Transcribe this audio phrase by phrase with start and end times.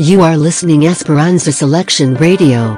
[0.00, 2.74] You are listening Esperanza Selection Radio.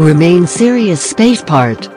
[0.00, 1.88] Remain serious space part.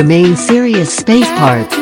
[0.00, 1.79] Remain serious space part.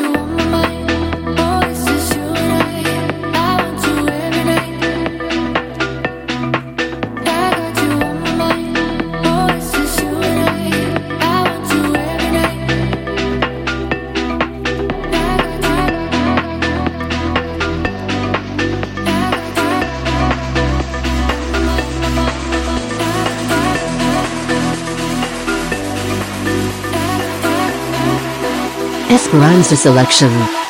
[29.38, 30.67] Esperanza selection.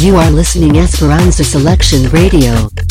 [0.00, 2.89] You are listening Esperanza Selection Radio.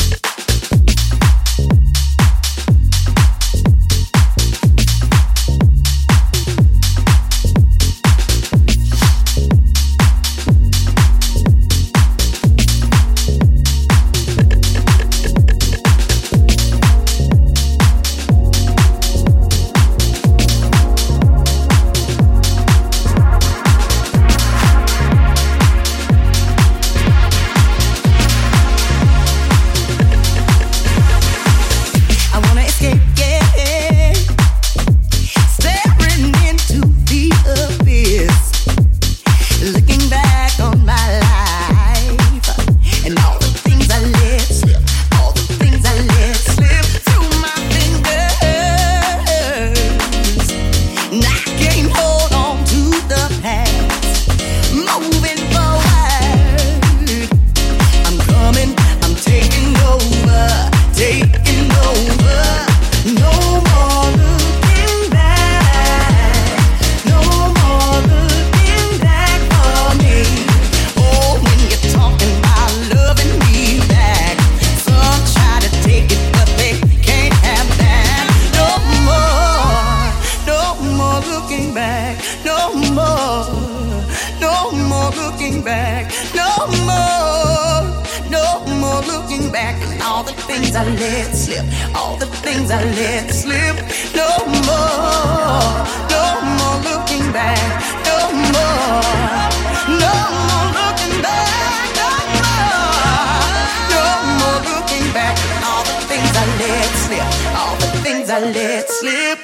[108.32, 109.40] I let slip.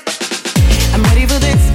[0.95, 1.66] I'm ready for this.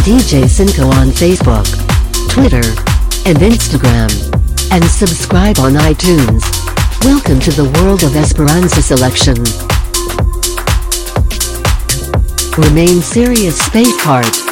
[0.00, 1.66] DJ Cinco on Facebook,
[2.30, 2.64] Twitter,
[3.28, 4.10] and Instagram.
[4.72, 6.42] And subscribe on iTunes.
[7.04, 9.36] Welcome to the world of Esperanza selection.
[12.56, 14.49] Remain serious, Space Heart.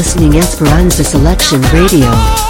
[0.00, 2.49] Listening Esperanza Selection Radio.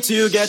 [0.00, 0.48] to get.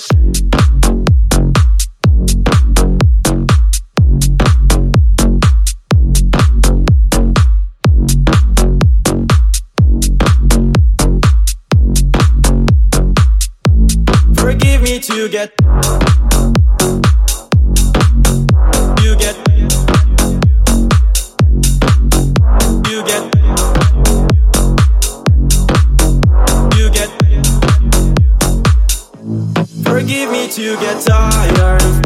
[14.36, 16.01] Forgive me to get.
[30.52, 32.01] To you get tired.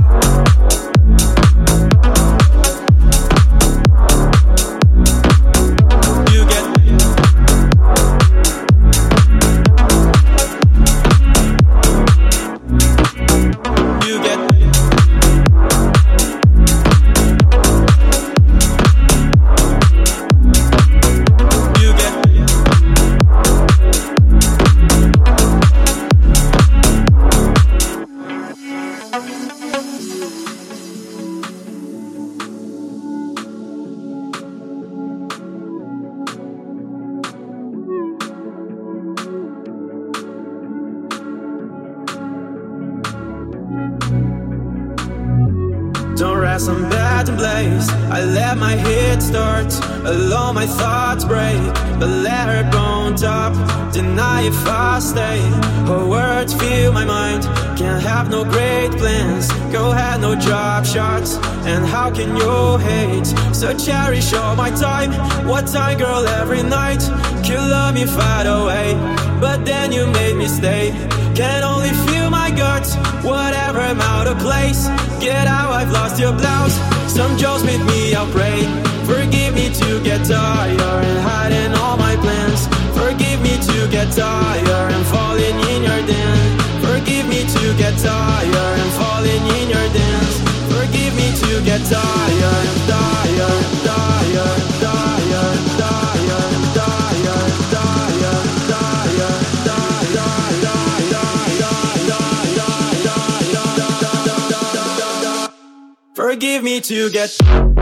[106.36, 107.75] forgive me to get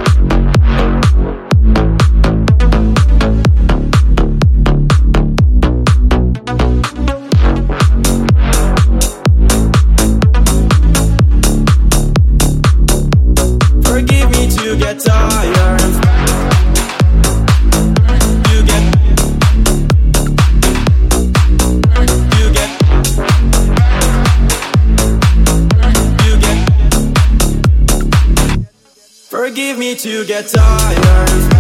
[30.24, 31.53] you get tired.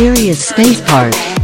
[0.00, 1.39] Serious Space Park.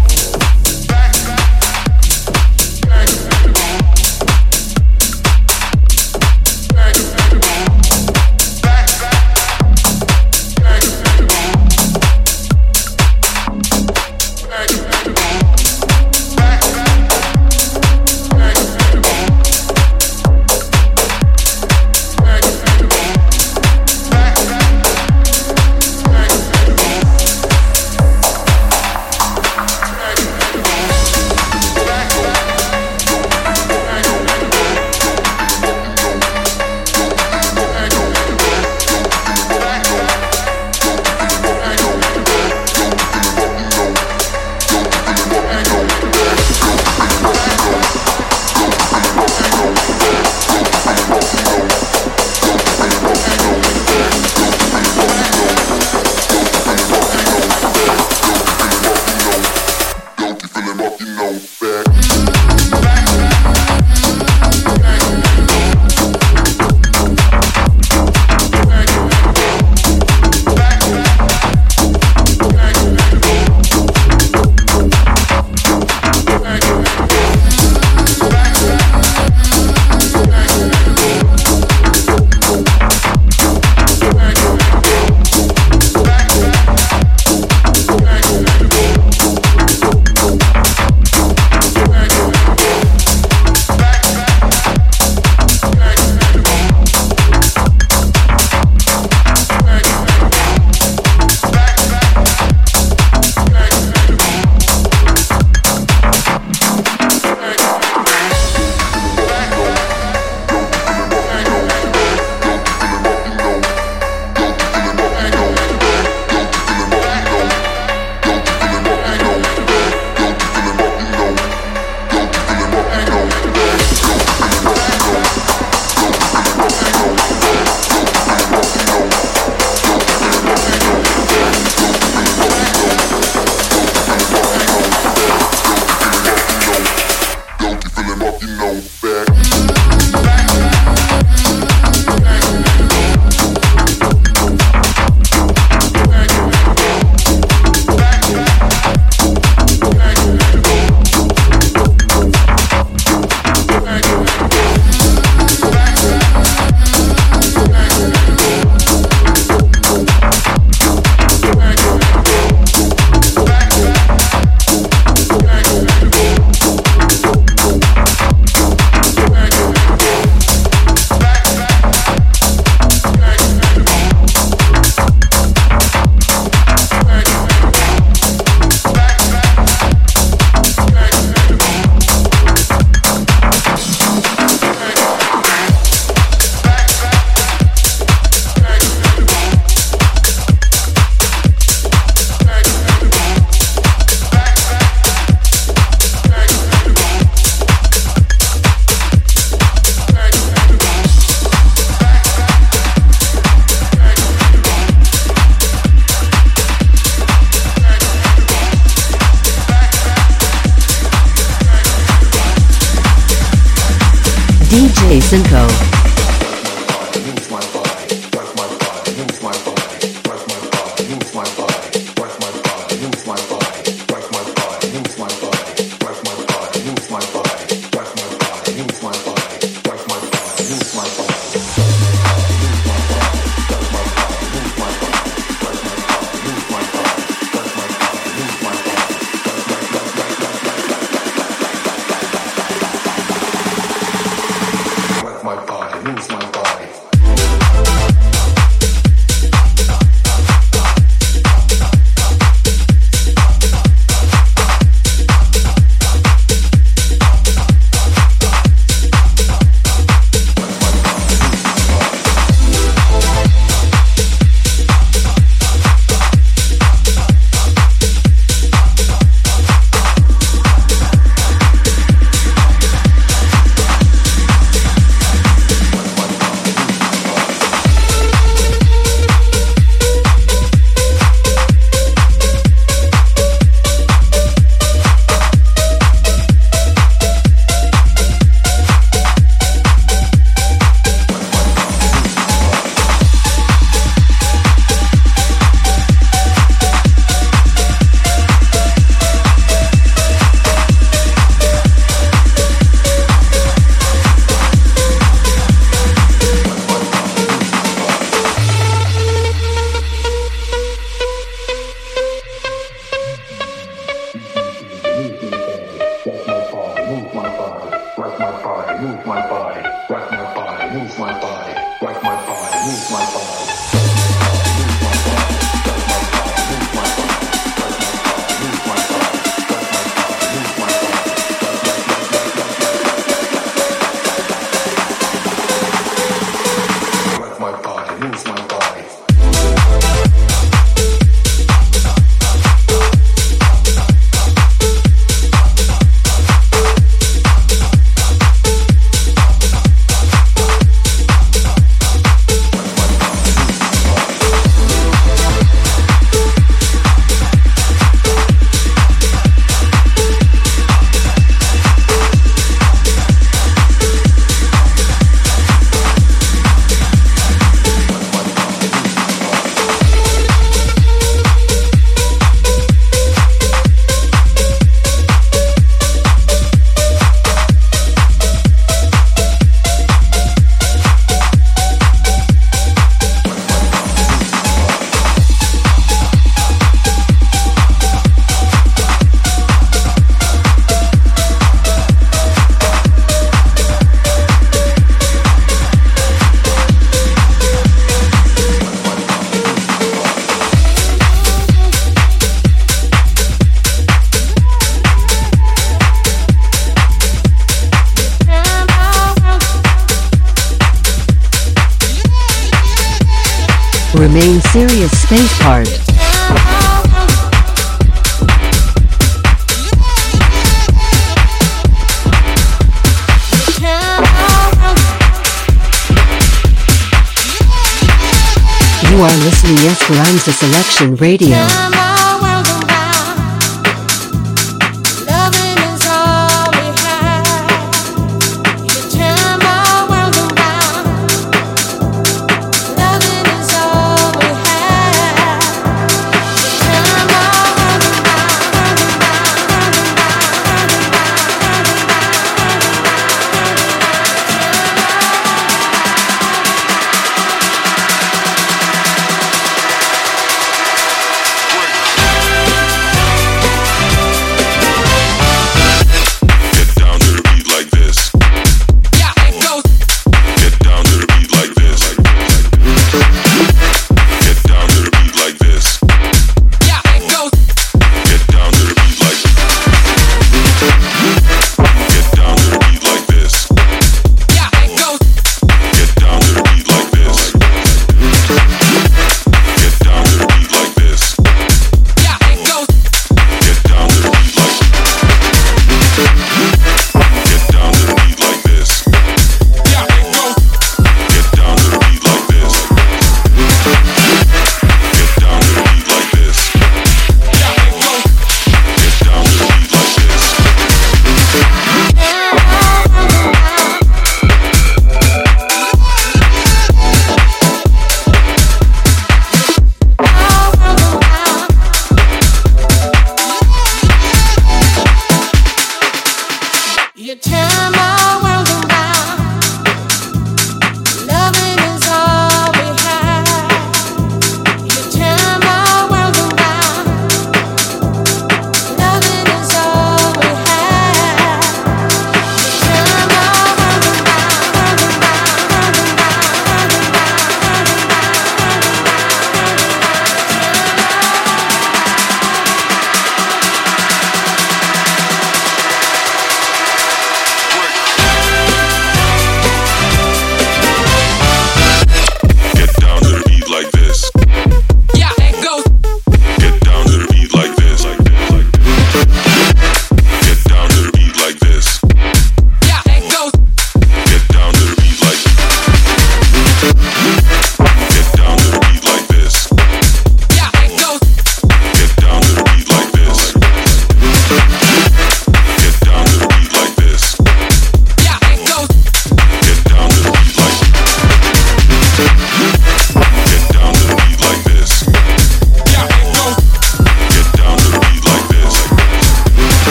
[431.01, 431.96] Radio.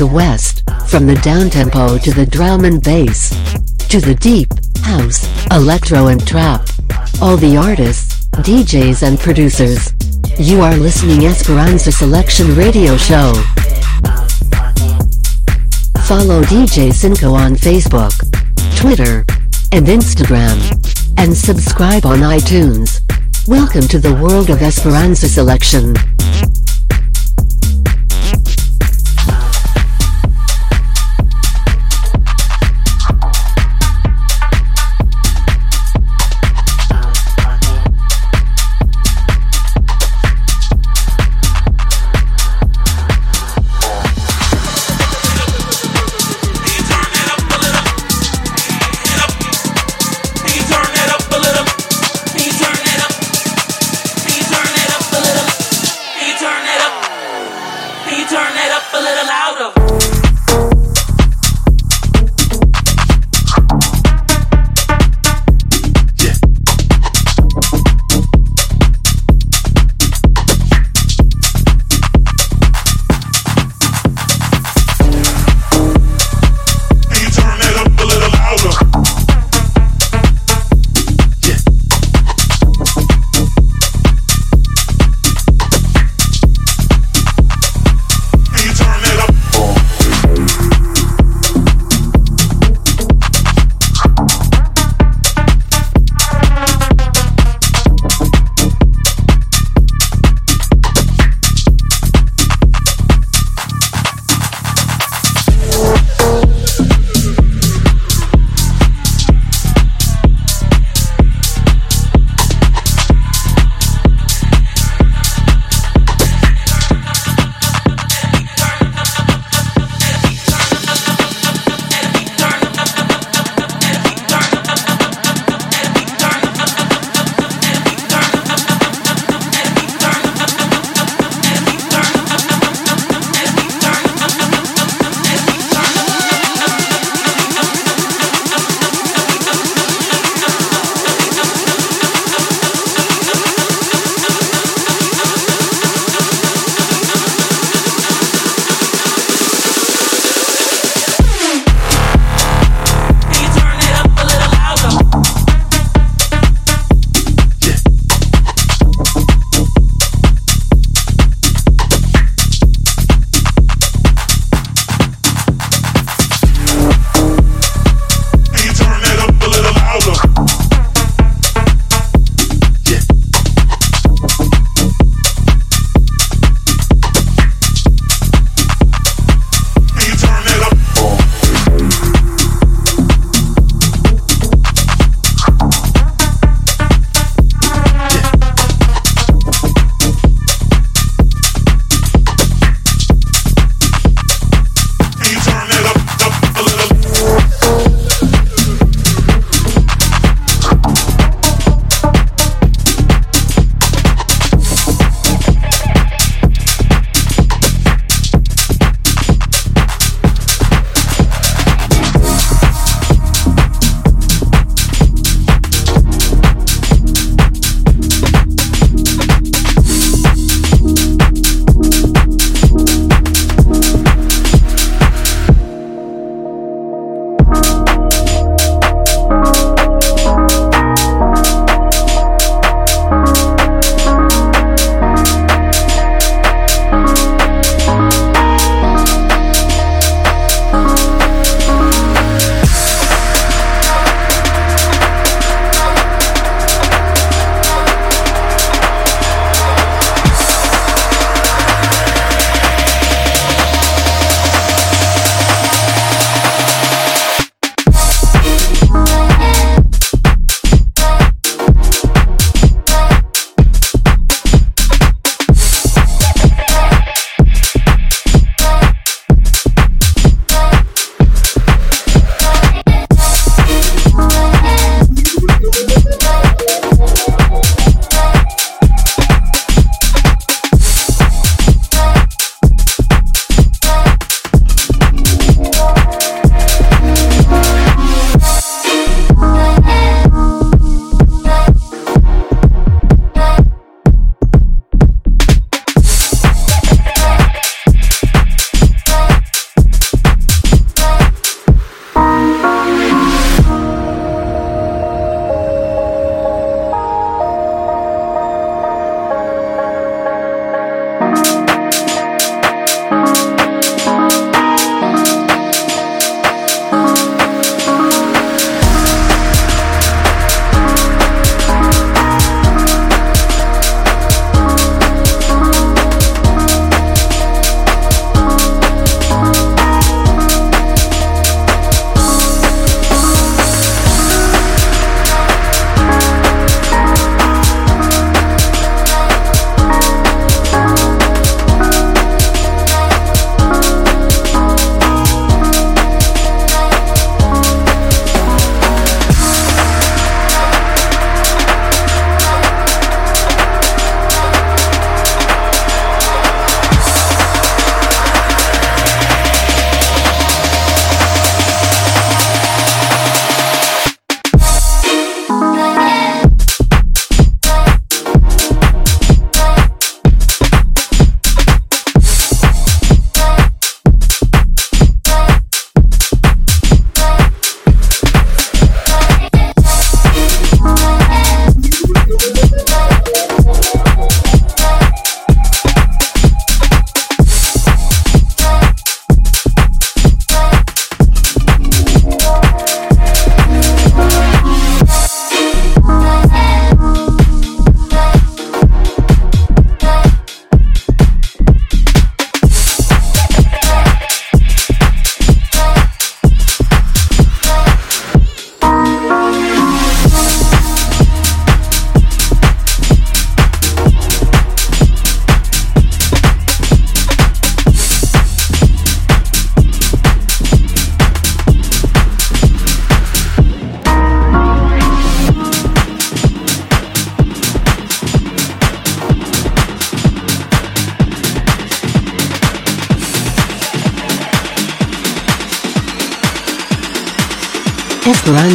[0.00, 3.28] The west, from the downtempo to the drum and bass,
[3.86, 4.48] to the deep,
[4.82, 6.66] house, electro and trap.
[7.20, 9.92] All the artists, DJs and producers.
[10.38, 13.34] You are listening Esperanza Selection Radio Show.
[16.08, 18.16] Follow DJ Cinco on Facebook,
[18.78, 19.26] Twitter,
[19.70, 20.56] and Instagram.
[21.18, 23.02] And subscribe on iTunes.
[23.46, 25.94] Welcome to the world of Esperanza Selection.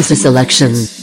[0.08, 0.95] Esperanza selection.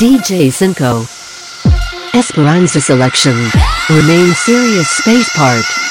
[0.00, 1.06] DJ Cinco.
[2.14, 3.36] Esperanza selection.
[3.90, 5.89] Remain serious space part.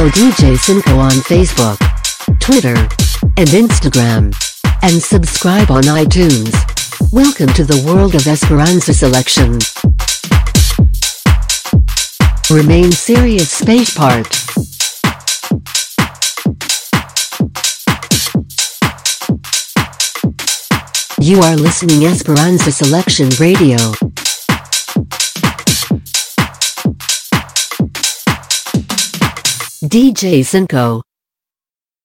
[0.00, 1.76] Follow DJ Cinco on Facebook,
[2.40, 2.74] Twitter,
[3.36, 4.34] and Instagram.
[4.80, 6.54] And subscribe on iTunes.
[7.12, 9.58] Welcome to the world of Esperanza selection.
[12.48, 14.26] Remain serious space part.
[21.20, 23.76] You are listening Esperanza Selection Radio.
[29.90, 31.09] DJ Cinco.